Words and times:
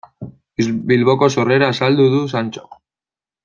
Bilboko 0.91 1.29
sorrera 1.35 1.69
azaldu 1.75 2.09
du 2.17 2.23
Santxok. 2.35 2.83